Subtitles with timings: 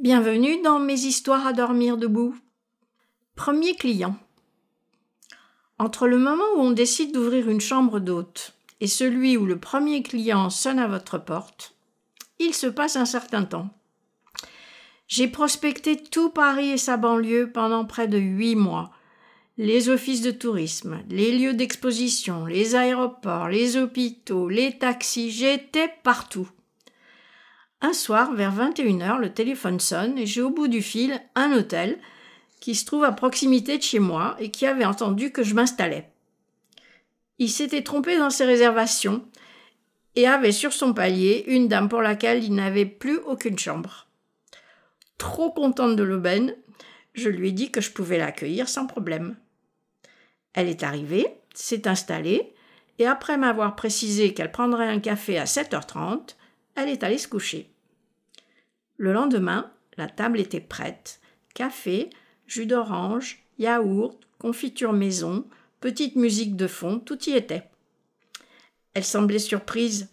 [0.00, 2.36] Bienvenue dans mes histoires à dormir debout.
[3.34, 4.16] Premier client.
[5.76, 10.04] Entre le moment où on décide d'ouvrir une chambre d'hôte et celui où le premier
[10.04, 11.74] client sonne à votre porte,
[12.38, 13.70] il se passe un certain temps.
[15.08, 18.92] J'ai prospecté tout Paris et sa banlieue pendant près de huit mois.
[19.56, 26.48] Les offices de tourisme, les lieux d'exposition, les aéroports, les hôpitaux, les taxis, j'étais partout.
[27.80, 31.98] Un soir, vers 21h, le téléphone sonne et j'ai au bout du fil un hôtel
[32.60, 36.10] qui se trouve à proximité de chez moi et qui avait entendu que je m'installais.
[37.38, 39.24] Il s'était trompé dans ses réservations
[40.16, 44.08] et avait sur son palier une dame pour laquelle il n'avait plus aucune chambre.
[45.16, 46.56] Trop contente de l'aubaine,
[47.14, 49.36] je lui ai dit que je pouvais l'accueillir sans problème.
[50.52, 52.54] Elle est arrivée, s'est installée,
[52.98, 56.34] et après m'avoir précisé qu'elle prendrait un café à 7h30,
[56.78, 57.70] elle est allée se coucher.
[58.96, 61.20] Le lendemain, la table était prête.
[61.54, 62.10] Café,
[62.46, 65.44] jus d'orange, yaourt, confiture maison,
[65.80, 67.64] petite musique de fond, tout y était.
[68.94, 70.08] Elle semblait surprise.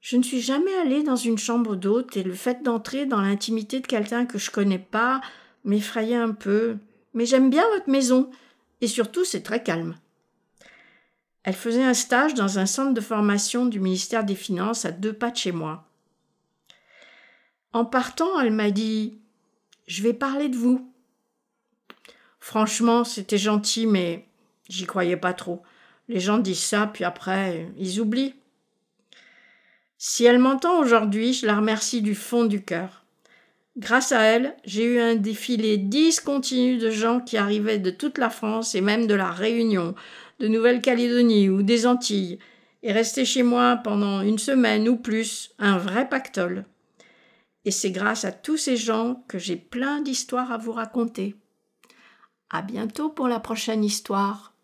[0.00, 3.80] Je ne suis jamais allée dans une chambre d'hôte et le fait d'entrer dans l'intimité
[3.80, 5.20] de quelqu'un que je connais pas
[5.64, 6.76] m'effrayait un peu.
[7.14, 8.30] Mais j'aime bien votre maison
[8.80, 9.96] et surtout c'est très calme.
[11.44, 15.12] Elle faisait un stage dans un centre de formation du ministère des Finances à deux
[15.12, 15.88] pas de chez moi.
[17.72, 19.18] En partant, elle m'a dit
[19.86, 20.92] Je vais parler de vous.
[22.40, 24.26] Franchement, c'était gentil, mais
[24.68, 25.62] j'y croyais pas trop.
[26.08, 28.34] Les gens disent ça, puis après, ils oublient.
[29.98, 33.04] Si elle m'entend aujourd'hui, je la remercie du fond du cœur.
[33.78, 38.28] Grâce à elle, j'ai eu un défilé discontinu de gens qui arrivaient de toute la
[38.28, 39.94] France et même de la Réunion,
[40.40, 42.40] de Nouvelle-Calédonie ou des Antilles,
[42.82, 46.64] et restaient chez moi pendant une semaine ou plus, un vrai pactole.
[47.64, 51.36] Et c'est grâce à tous ces gens que j'ai plein d'histoires à vous raconter.
[52.50, 54.54] À bientôt pour la prochaine histoire.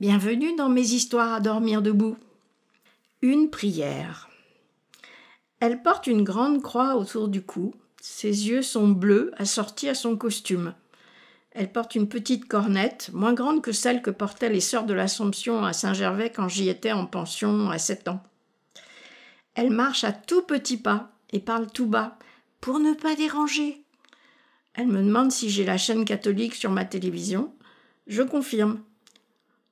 [0.00, 2.16] Bienvenue dans mes histoires à dormir debout.
[3.20, 4.28] Une prière.
[5.58, 10.16] Elle porte une grande croix autour du cou, ses yeux sont bleus assortis à son
[10.16, 10.72] costume.
[11.50, 15.64] Elle porte une petite cornette, moins grande que celle que portaient les sœurs de l'Assomption
[15.64, 18.22] à Saint-Gervais quand j'y étais en pension à sept ans.
[19.56, 22.16] Elle marche à tout petits pas et parle tout bas,
[22.60, 23.82] pour ne pas déranger.
[24.74, 27.52] Elle me demande si j'ai la chaîne catholique sur ma télévision.
[28.06, 28.80] Je confirme.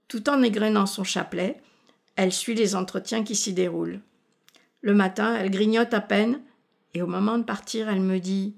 [0.08, 1.60] Tout en égrenant son chapelet,
[2.16, 4.00] elle suit les entretiens qui s'y déroulent.
[4.80, 6.40] Le matin, elle grignote à peine,
[6.94, 8.56] et au moment de partir, elle me dit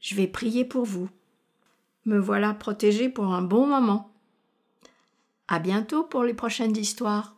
[0.00, 1.08] Je vais prier pour vous.
[2.04, 4.10] Me voilà protégée pour un bon moment.
[5.46, 7.37] À bientôt pour les prochaines histoires.